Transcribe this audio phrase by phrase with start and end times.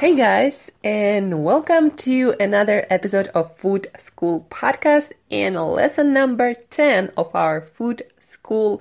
[0.00, 7.10] Hey guys, and welcome to another episode of Food School Podcast and lesson number 10
[7.18, 8.80] of our Food School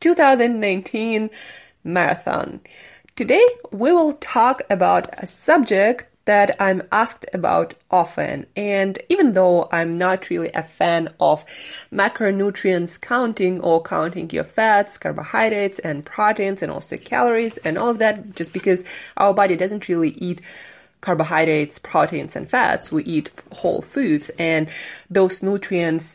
[0.00, 1.30] 2019
[1.84, 2.60] marathon.
[3.14, 8.44] Today we will talk about a subject that I'm asked about often.
[8.54, 11.42] And even though I'm not really a fan of
[11.90, 17.98] macronutrients counting or counting your fats, carbohydrates, and proteins, and also calories, and all of
[18.00, 18.84] that, just because
[19.16, 20.42] our body doesn't really eat
[21.00, 24.68] carbohydrates, proteins, and fats, we eat whole foods, and
[25.08, 26.14] those nutrients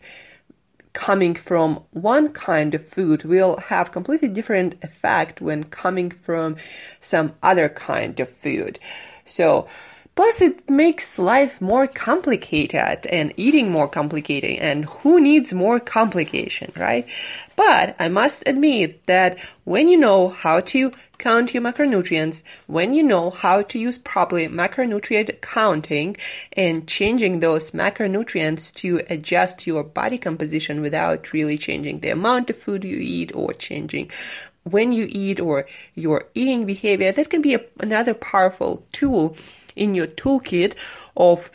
[0.94, 6.56] coming from one kind of food will have completely different effect when coming from
[7.00, 8.78] some other kind of food.
[9.26, 9.68] So
[10.16, 14.60] Plus, it makes life more complicated and eating more complicated.
[14.60, 17.08] And who needs more complication, right?
[17.56, 23.02] But I must admit that when you know how to count your macronutrients, when you
[23.02, 26.18] know how to use properly macronutrient counting
[26.52, 32.58] and changing those macronutrients to adjust your body composition without really changing the amount of
[32.58, 34.12] food you eat or changing
[34.64, 39.36] when you eat or your eating behavior, that can be a, another powerful tool
[39.76, 40.76] in your toolkit
[41.16, 41.50] of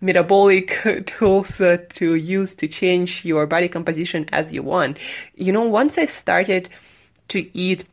[0.00, 4.98] metabolic tools uh, to use to change your body composition as you want.
[5.34, 6.68] You know, once I started
[7.28, 7.84] to eat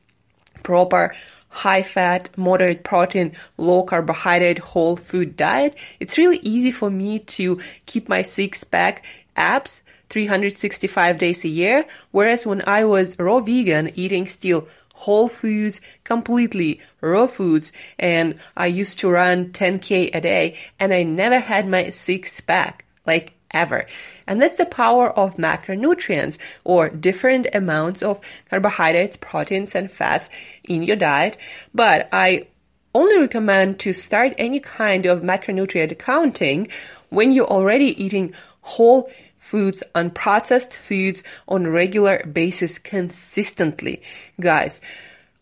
[0.63, 1.15] proper
[1.49, 7.59] high fat, moderate protein, low carbohydrate, whole food diet, it's really easy for me to
[7.85, 9.05] keep my six pack
[9.37, 11.85] abs 365 days a year.
[12.11, 18.67] Whereas when I was raw vegan, eating still whole foods, completely raw foods, and I
[18.67, 23.85] used to run 10k a day, and I never had my six pack, like ever.
[24.25, 28.19] And that's the power of macronutrients or different amounts of
[28.49, 30.27] carbohydrates, proteins, and fats
[30.63, 31.37] in your diet.
[31.73, 32.47] But I
[32.93, 36.69] only recommend to start any kind of macronutrient counting
[37.09, 39.09] when you're already eating whole
[39.49, 44.01] foods, unprocessed foods on a regular basis consistently.
[44.39, 44.81] Guys,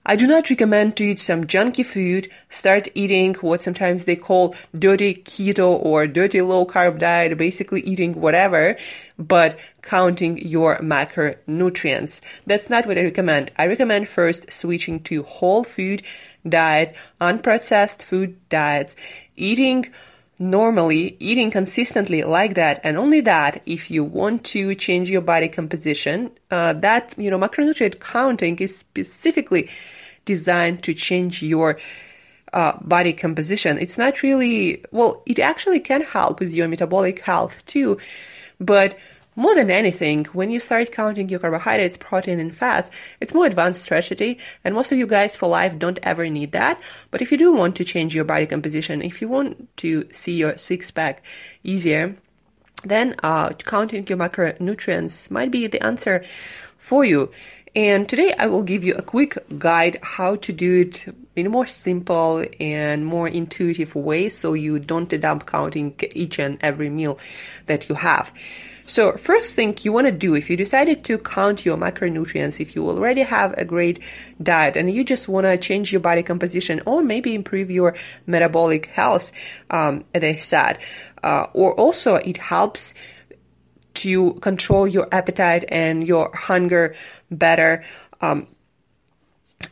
[0.06, 4.53] I do not recommend to eat some junky food, start eating what sometimes they call
[4.78, 8.75] dirty keto or dirty low carb diet, basically eating whatever,
[9.18, 12.19] but counting your macronutrients.
[12.46, 13.52] That's not what I recommend.
[13.58, 16.03] I recommend first switching to whole food
[16.47, 18.97] diet, unprocessed food diets,
[19.38, 19.90] eating
[20.39, 25.47] normally eating consistently like that and only that if you want to change your body
[25.47, 29.69] composition uh, that you know macronutrient counting is specifically
[30.25, 31.77] designed to change your
[32.53, 33.77] uh, body composition.
[33.77, 37.97] It's not really well it actually can help with your metabolic health too
[38.59, 38.97] but
[39.35, 42.89] more than anything, when you start counting your carbohydrates, protein, and fats,
[43.19, 46.80] it's more advanced strategy, and most of you guys for life don't ever need that.
[47.12, 50.33] But if you do want to change your body composition, if you want to see
[50.33, 51.24] your six pack
[51.63, 52.15] easier,
[52.83, 56.24] then uh, counting your macronutrients might be the answer
[56.77, 57.31] for you.
[57.75, 61.06] And today I will give you a quick guide how to do it
[61.36, 66.38] in a more simple and more intuitive way so you don't end up counting each
[66.38, 67.18] and every meal
[67.66, 68.31] that you have.
[68.86, 72.75] So first thing you want to do if you decided to count your macronutrients, if
[72.75, 74.00] you already have a great
[74.42, 77.96] diet and you just want to change your body composition or maybe improve your
[78.28, 79.31] metabolic health,
[79.72, 80.78] um, as I said,
[81.24, 82.94] uh, or also it helps
[83.95, 86.95] to control your appetite and your hunger
[87.31, 87.84] better.
[88.22, 88.48] Um,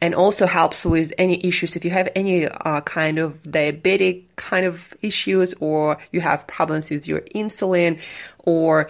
[0.02, 4.66] and also helps with any issues if you have any uh, kind of diabetic kind
[4.66, 8.00] of issues or you have problems with your insulin
[8.40, 8.90] or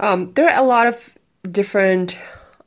[0.00, 0.96] um, there are a lot of
[1.50, 2.18] different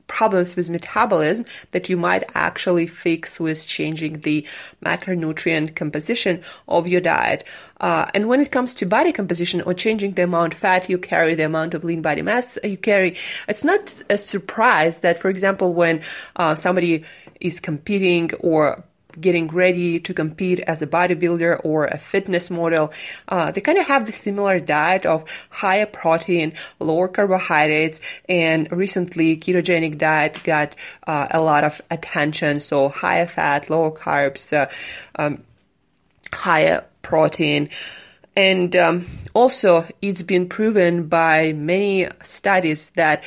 [0.07, 4.45] problems with metabolism that you might actually fix with changing the
[4.83, 7.43] macronutrient composition of your diet.
[7.79, 10.97] Uh, and when it comes to body composition or changing the amount of fat you
[10.97, 13.17] carry, the amount of lean body mass you carry,
[13.47, 16.01] it's not a surprise that, for example, when
[16.35, 17.03] uh, somebody
[17.39, 18.83] is competing or
[19.19, 22.91] getting ready to compete as a bodybuilder or a fitness model,
[23.27, 29.37] uh, they kind of have the similar diet of higher protein, lower carbohydrates, and recently
[29.37, 30.75] ketogenic diet got
[31.05, 32.59] uh, a lot of attention.
[32.59, 34.69] So higher fat, lower carbs, uh,
[35.15, 35.43] um,
[36.33, 37.69] higher protein.
[38.35, 43.23] And um, also, it's been proven by many studies that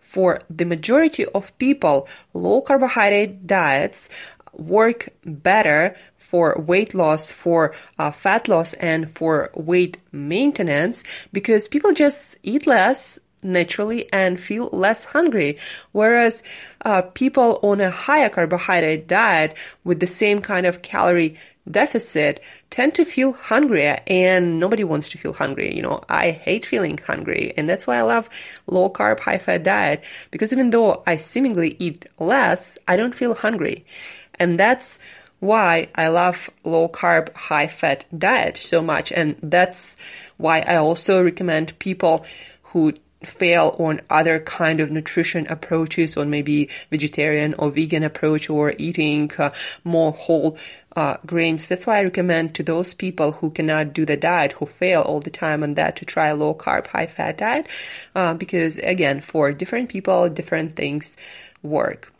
[0.00, 4.08] for the majority of people, low carbohydrate diets
[4.58, 11.92] work better for weight loss, for uh, fat loss, and for weight maintenance because people
[11.92, 15.58] just eat less naturally and feel less hungry.
[15.92, 16.42] Whereas
[16.84, 19.54] uh, people on a higher carbohydrate diet
[19.84, 21.38] with the same kind of calorie
[21.70, 22.40] deficit
[22.70, 25.74] tend to feel hungrier and nobody wants to feel hungry.
[25.74, 28.28] You know, I hate feeling hungry and that's why I love
[28.66, 33.34] low carb, high fat diet because even though I seemingly eat less, I don't feel
[33.34, 33.86] hungry.
[34.38, 34.98] And that's
[35.40, 39.12] why I love low carb, high fat diet so much.
[39.12, 39.96] And that's
[40.36, 42.24] why I also recommend people
[42.62, 42.94] who
[43.24, 49.30] fail on other kind of nutrition approaches on maybe vegetarian or vegan approach or eating
[49.38, 49.50] uh,
[49.82, 50.58] more whole
[50.96, 51.66] uh, grains.
[51.66, 55.20] That's why I recommend to those people who cannot do the diet, who fail all
[55.20, 57.66] the time on that, to try low carb, high fat diet,
[58.14, 61.16] uh, because again, for different people, different things
[61.62, 62.13] work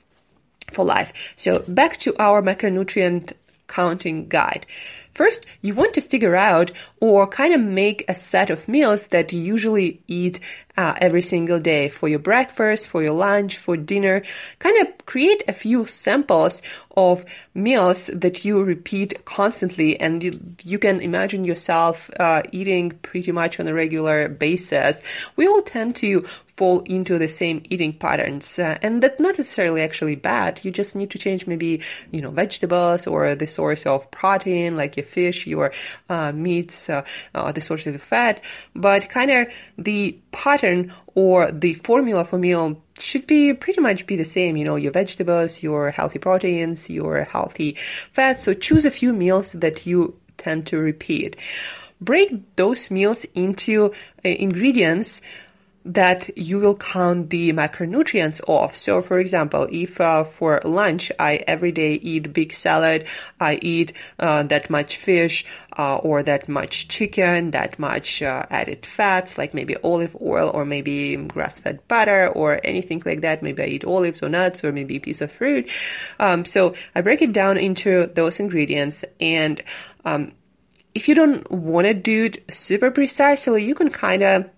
[0.72, 1.12] for life.
[1.36, 3.32] So back to our macronutrient
[3.68, 4.66] counting guide.
[5.14, 9.32] First, you want to figure out or kind of make a set of meals that
[9.32, 10.40] you usually eat
[10.76, 14.24] uh, every single day for your breakfast, for your lunch, for dinner.
[14.58, 16.62] Kind of create a few samples
[16.96, 17.24] of
[17.54, 20.32] meals that you repeat constantly and you,
[20.64, 25.00] you can imagine yourself uh, eating pretty much on a regular basis.
[25.36, 26.26] We all tend to
[26.56, 30.60] fall into the same eating patterns uh, and that's not necessarily actually bad.
[30.62, 31.80] You just need to change maybe
[32.10, 35.72] you know vegetables or the source of protein like your fish your
[36.08, 37.04] uh, meats uh,
[37.34, 38.40] uh the source of the fat.
[38.74, 39.48] But kind of
[39.78, 44.64] the pattern or the formula for meal should be pretty much be the same you
[44.64, 47.76] know your vegetables your healthy proteins your healthy
[48.12, 48.44] fats.
[48.44, 51.36] So choose a few meals that you tend to repeat.
[52.00, 53.92] Break those meals into
[54.24, 55.22] uh, ingredients
[55.84, 58.74] that you will count the macronutrients off.
[58.74, 63.06] So, for example, if uh, for lunch I every day eat big salad,
[63.38, 65.44] I eat uh, that much fish
[65.76, 70.64] uh, or that much chicken, that much uh, added fats, like maybe olive oil or
[70.64, 73.42] maybe grass-fed butter or anything like that.
[73.42, 75.68] Maybe I eat olives or nuts or maybe a piece of fruit.
[76.18, 79.62] Um, so I break it down into those ingredients and
[80.06, 80.32] um,
[80.94, 84.48] if you don't want to do it super precisely, you can kind of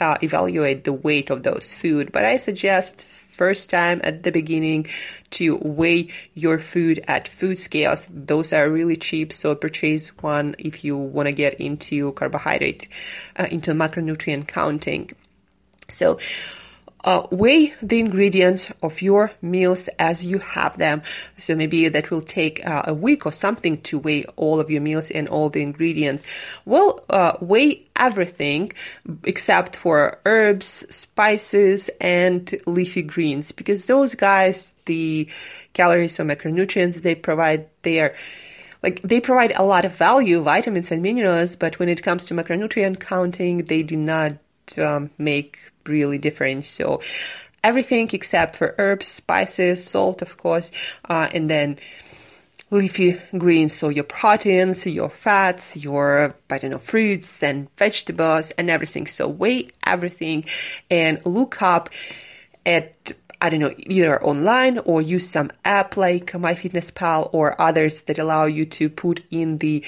[0.00, 2.12] uh, evaluate the weight of those food.
[2.12, 4.86] But I suggest first time at the beginning
[5.30, 8.04] to weigh your food at food scales.
[8.10, 12.88] Those are really cheap, so purchase one if you want to get into carbohydrate,
[13.38, 15.12] uh, into macronutrient counting.
[15.88, 16.18] So
[17.04, 21.02] uh, weigh the ingredients of your meals as you have them.
[21.38, 24.80] So maybe that will take uh, a week or something to weigh all of your
[24.80, 26.24] meals and all the ingredients.
[26.64, 28.72] Well, uh, weigh everything
[29.24, 35.28] except for herbs, spices, and leafy greens because those guys, the
[35.72, 38.14] calories or macronutrients they provide, they are
[38.82, 42.34] like they provide a lot of value, vitamins and minerals, but when it comes to
[42.34, 44.38] macronutrient counting, they do not
[44.78, 46.64] um, make really different.
[46.64, 47.00] So
[47.62, 50.70] everything except for herbs, spices, salt, of course,
[51.08, 51.78] uh, and then
[52.70, 53.76] leafy greens.
[53.76, 59.06] So your proteins, your fats, your, I don't know, fruits and vegetables and everything.
[59.06, 60.44] So weigh everything
[60.90, 61.90] and look up
[62.64, 68.18] at I don't know, either online or use some app like MyFitnessPal or others that
[68.18, 69.82] allow you to put in the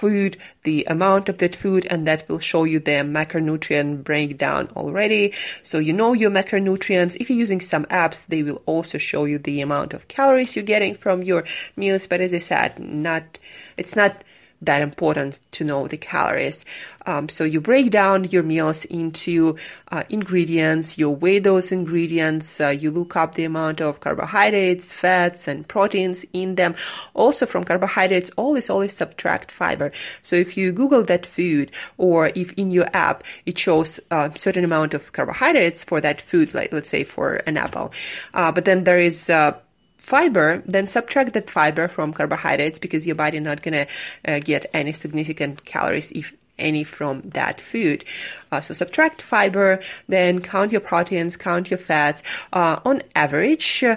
[0.00, 5.34] food, the amount of that food, and that will show you the macronutrient breakdown already.
[5.62, 7.16] So you know your macronutrients.
[7.20, 10.64] If you're using some apps, they will also show you the amount of calories you're
[10.64, 11.44] getting from your
[11.76, 12.06] meals.
[12.06, 13.38] But as I said, not,
[13.76, 14.24] it's not
[14.62, 16.64] that important to know the calories.
[17.06, 19.56] Um, so you break down your meals into
[19.90, 25.48] uh, ingredients, you weigh those ingredients, uh, you look up the amount of carbohydrates, fats,
[25.48, 26.74] and proteins in them.
[27.14, 29.92] Also from carbohydrates, always, always subtract fiber.
[30.22, 34.64] So if you Google that food or if in your app it shows a certain
[34.64, 37.92] amount of carbohydrates for that food, like let's say for an apple,
[38.34, 39.56] uh, but then there is uh,
[40.00, 43.86] fiber, then subtract that fiber from carbohydrates because your body not gonna
[44.26, 48.04] uh, get any significant calories if any from that food.
[48.52, 52.22] Uh, so subtract fiber, then count your proteins, count your fats.
[52.52, 53.96] Uh, on average, uh,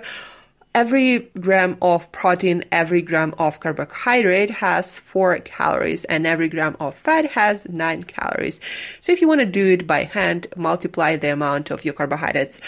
[0.74, 6.96] every gram of protein, every gram of carbohydrate has four calories, and every gram of
[6.96, 8.60] fat has nine calories.
[9.02, 12.60] So if you want to do it by hand, multiply the amount of your carbohydrates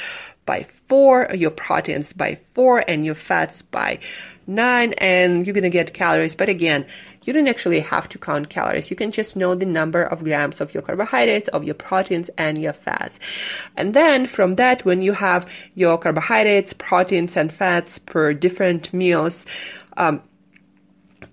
[0.45, 3.99] by four, your proteins by four, and your fats by
[4.47, 6.35] nine, and you're gonna get calories.
[6.35, 6.85] But again,
[7.23, 8.89] you don't actually have to count calories.
[8.89, 12.61] You can just know the number of grams of your carbohydrates, of your proteins, and
[12.61, 13.19] your fats.
[13.75, 19.45] And then from that, when you have your carbohydrates, proteins, and fats per different meals,
[19.97, 20.21] um,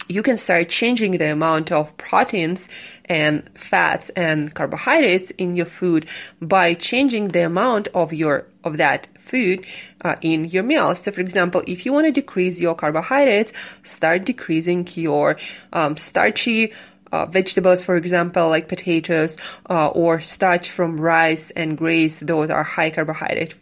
[0.08, 2.68] you can start changing the amount of proteins
[3.04, 6.06] and fats and carbohydrates in your food
[6.40, 9.66] by changing the amount of your of that food
[10.02, 11.00] uh, in your meals.
[11.00, 13.52] So, for example, if you want to decrease your carbohydrates,
[13.84, 15.38] start decreasing your
[15.72, 16.72] um, starchy
[17.12, 19.36] uh, vegetables, for example, like potatoes,
[19.68, 22.20] uh, or starch from rice and grains.
[22.20, 23.54] Those are high carbohydrate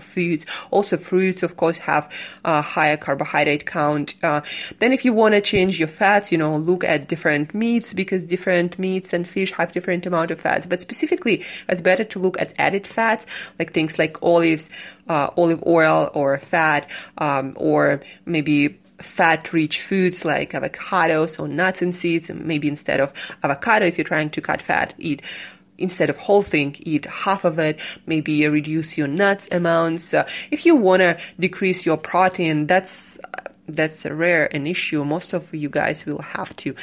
[0.00, 0.46] foods.
[0.70, 2.10] Also, fruits, of course, have
[2.44, 4.14] a higher carbohydrate count.
[4.22, 4.40] Uh,
[4.78, 8.24] then, if you want to change your fats, you know, look at different meats because
[8.24, 10.66] different meats and fish have different amount of fats.
[10.66, 13.26] But specifically, it's better to look at added fats,
[13.58, 14.68] like things like olives,
[15.08, 21.94] uh, olive oil, or fat, um, or maybe fat-rich foods like avocados or nuts and
[21.94, 22.28] seeds.
[22.30, 23.12] And maybe instead of
[23.42, 25.22] avocado, if you're trying to cut fat, eat
[25.80, 27.78] instead of whole thing, eat half of it.
[28.06, 30.14] Maybe reduce your nuts amounts.
[30.14, 33.18] Uh, if you want to decrease your protein, that's
[33.68, 35.04] that's a rare an issue.
[35.04, 36.74] Most of you guys will have to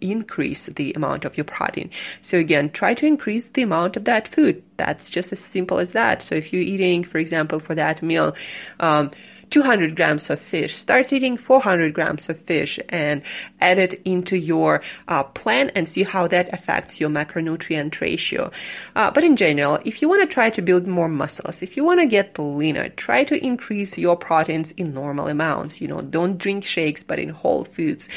[0.00, 1.90] increase the amount of your protein.
[2.22, 4.62] So again, try to increase the amount of that food.
[4.76, 6.22] That's just as simple as that.
[6.22, 8.34] So if you're eating, for example, for that meal,
[8.80, 9.12] um,
[9.52, 10.76] 200 grams of fish.
[10.76, 13.22] Start eating 400 grams of fish and
[13.60, 18.50] add it into your uh, plan and see how that affects your macronutrient ratio.
[18.96, 21.84] Uh, but in general, if you want to try to build more muscles, if you
[21.84, 25.80] want to get leaner, try to increase your proteins in normal amounts.
[25.80, 28.08] You know, don't drink shakes, but in whole foods.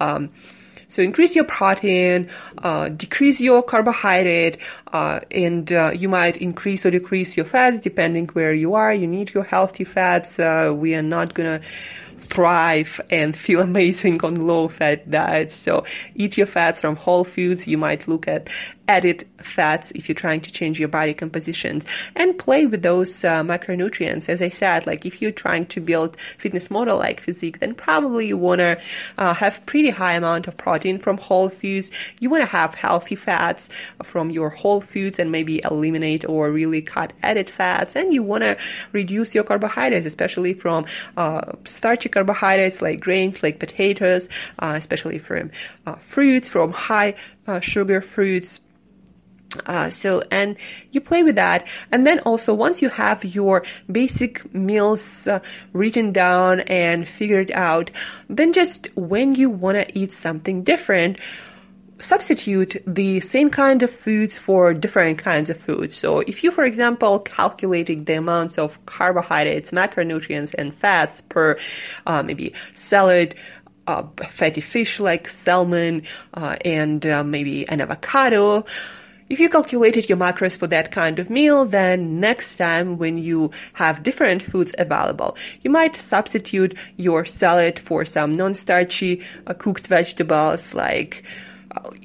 [0.00, 0.30] Um,
[0.88, 4.58] so increase your protein, uh, decrease your carbohydrate,
[4.92, 8.92] uh, and uh, you might increase or decrease your fats depending where you are.
[8.92, 10.38] You need your healthy fats.
[10.38, 11.60] Uh, we are not gonna
[12.18, 15.56] thrive and feel amazing on low fat diets.
[15.56, 15.84] So
[16.14, 17.66] eat your fats from whole foods.
[17.66, 18.48] You might look at
[18.88, 21.84] added fats if you're trying to change your body compositions
[22.16, 24.28] and play with those uh, macronutrients.
[24.28, 28.28] As I said, like if you're trying to build fitness model like physique, then probably
[28.28, 28.80] you want to
[29.18, 31.90] uh, have pretty high amount of protein from whole foods.
[32.18, 33.68] You want to have healthy fats
[34.02, 37.94] from your whole foods and maybe eliminate or really cut added fats.
[37.94, 38.56] And you want to
[38.92, 45.50] reduce your carbohydrates, especially from uh, starchy carbohydrates like grains, like potatoes, uh, especially from
[45.86, 47.14] uh, fruits, from high
[47.46, 48.60] uh, sugar fruits
[49.66, 50.56] uh, so, and
[50.92, 51.66] you play with that.
[51.90, 55.40] And then also, once you have your basic meals uh,
[55.72, 57.90] written down and figured out,
[58.28, 61.18] then just when you want to eat something different,
[61.98, 65.96] substitute the same kind of foods for different kinds of foods.
[65.96, 71.58] So if you, for example, calculating the amounts of carbohydrates, macronutrients, and fats per
[72.06, 73.34] uh, maybe salad,
[73.86, 76.02] uh, fatty fish like salmon,
[76.34, 78.64] uh, and uh, maybe an avocado,
[79.28, 83.50] if you calculated your macros for that kind of meal, then next time when you
[83.74, 90.72] have different foods available, you might substitute your salad for some non-starchy uh, cooked vegetables
[90.72, 91.24] like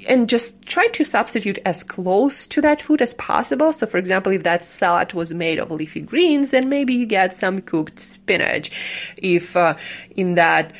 [0.07, 3.73] and just try to substitute as close to that food as possible.
[3.73, 7.35] So, for example, if that salad was made of leafy greens, then maybe you get
[7.37, 8.71] some cooked spinach.
[9.17, 9.75] If uh,
[10.15, 10.73] in that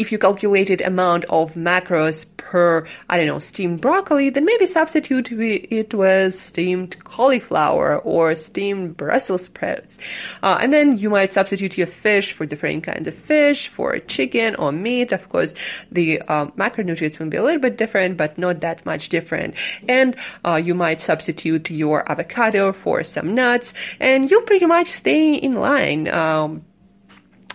[0.00, 5.30] if you calculated amount of macros per, I don't know, steamed broccoli, then maybe substitute
[5.30, 9.98] it with steamed cauliflower or steamed Brussels sprouts.
[10.42, 14.54] Uh, and then you might substitute your fish for different kinds of fish, for chicken
[14.54, 15.12] or meat.
[15.12, 15.52] Of course,
[15.92, 19.54] the uh, macronutrients will be a little bit different, but not that much different.
[19.86, 20.16] And
[20.46, 25.52] uh, you might substitute your avocado for some nuts, and you'll pretty much stay in
[25.52, 26.08] line.
[26.08, 26.64] Um,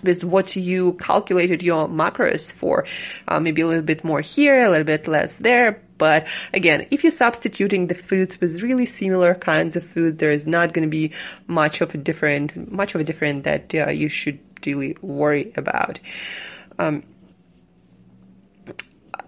[0.06, 2.86] with what you calculated your macros for.
[3.28, 5.82] Uh, maybe a little bit more here, a little bit less there.
[5.98, 10.46] But again, if you're substituting the foods with really similar kinds of food, there is
[10.46, 11.12] not going to be
[11.48, 16.00] much of a different, much of a different that uh, you should really worry about.
[16.78, 17.04] Um,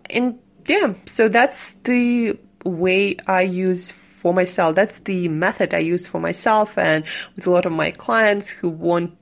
[0.10, 4.76] and yeah, so that's the way I use for myself.
[4.76, 7.06] That's the method I use for myself and
[7.36, 9.17] with a lot of my clients who want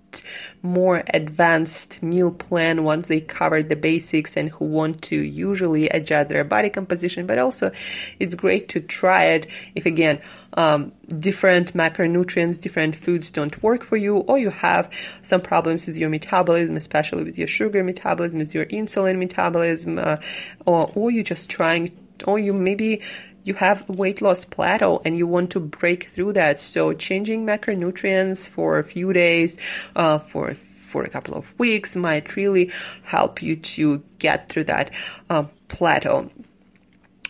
[0.62, 6.30] more advanced meal plan once they cover the basics and who want to usually adjust
[6.30, 7.26] their body composition.
[7.26, 7.72] But also,
[8.20, 10.22] it's great to try it if again,
[10.54, 14.90] um, different macronutrients, different foods don't work for you, or you have
[15.24, 20.18] some problems with your metabolism, especially with your sugar metabolism, with your insulin metabolism, uh,
[20.66, 21.92] or, or you're just trying,
[22.26, 23.02] or you maybe
[23.46, 26.60] you have weight loss plateau and you want to break through that.
[26.60, 29.58] So changing macronutrients for a few days,
[29.96, 32.72] uh, for for a couple of weeks might really
[33.04, 34.92] help you to get through that
[35.30, 36.30] uh, plateau.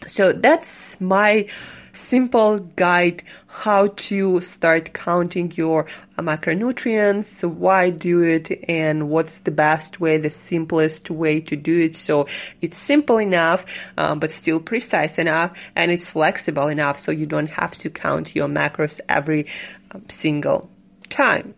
[0.07, 1.47] So that's my
[1.95, 5.87] simple guide how to start counting your
[6.17, 11.95] macronutrients, why do it, and what's the best way, the simplest way to do it.
[11.95, 12.27] So
[12.61, 13.65] it's simple enough,
[13.97, 18.35] um, but still precise enough, and it's flexible enough so you don't have to count
[18.35, 19.47] your macros every
[19.91, 20.69] um, single
[21.09, 21.55] time.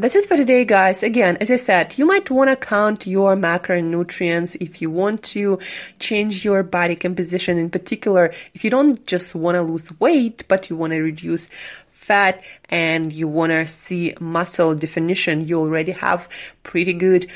[0.00, 1.02] That's it for today, guys.
[1.02, 5.58] Again, as I said, you might want to count your macronutrients if you want to
[5.98, 7.58] change your body composition.
[7.58, 11.50] In particular, if you don't just want to lose weight, but you want to reduce
[11.90, 16.28] fat and you want to see muscle definition, you already have
[16.62, 17.28] pretty good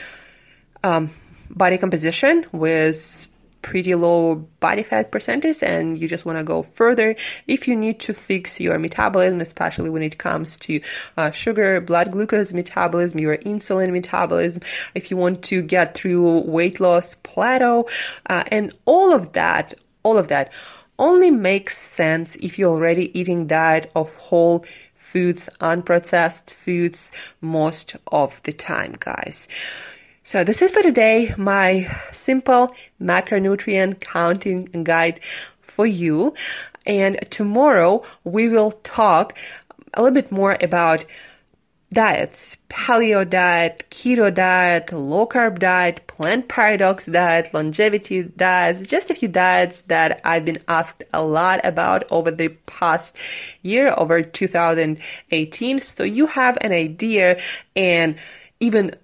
[0.84, 1.10] um,
[1.50, 3.26] body composition with
[3.62, 7.14] pretty low body fat percentage and you just want to go further.
[7.46, 10.80] If you need to fix your metabolism especially when it comes to
[11.16, 14.62] uh, sugar blood glucose metabolism your insulin metabolism
[14.94, 17.88] if you want to get through weight loss plateau
[18.26, 20.52] uh, and all of that all of that
[20.98, 24.64] only makes sense if you're already eating diet of whole
[24.94, 29.48] foods unprocessed foods most of the time guys
[30.24, 35.20] so this is for today, my simple macronutrient counting guide
[35.60, 36.34] for you.
[36.86, 39.36] And tomorrow we will talk
[39.94, 41.04] a little bit more about
[41.92, 49.14] diets, paleo diet, keto diet, low carb diet, plant paradox diet, longevity diets, just a
[49.14, 53.14] few diets that I've been asked a lot about over the past
[53.62, 55.80] year, over 2018.
[55.82, 57.40] So you have an idea
[57.76, 58.16] and
[58.60, 58.96] even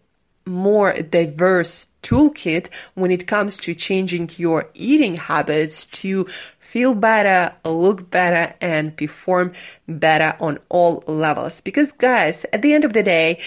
[0.49, 6.27] more diverse toolkit when it comes to changing your eating habits to
[6.61, 9.53] feel better, look better, and perform
[9.89, 11.61] better on all levels.
[11.61, 13.41] Because guys, at the end of the day,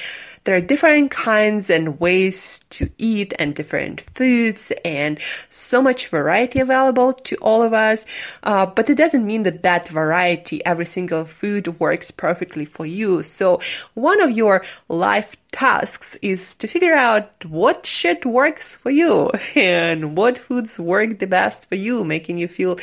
[0.43, 6.60] there are different kinds and ways to eat and different foods and so much variety
[6.60, 8.06] available to all of us.
[8.41, 13.23] Uh, but it doesn't mean that that variety, every single food works perfectly for you.
[13.23, 13.62] So
[13.93, 20.15] one of your life tasks is to figure out what shit works for you and
[20.15, 22.80] what foods work the best for you, making you feel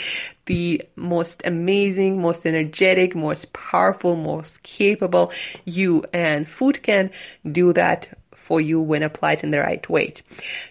[0.48, 5.30] the most amazing, most energetic, most powerful, most capable
[5.64, 6.04] you.
[6.12, 7.10] And food can
[7.50, 10.14] do that for you when applied in the right way.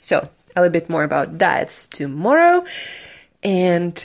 [0.01, 2.65] So a little bit more about diets tomorrow.
[3.41, 3.95] And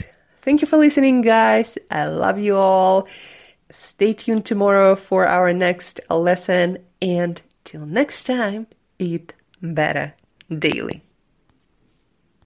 [0.41, 1.77] thank you for listening, guys.
[1.91, 3.07] I love you all.
[3.71, 8.67] Stay tuned tomorrow for our next lesson and Till next time,
[8.99, 10.13] eat better
[10.49, 11.01] daily.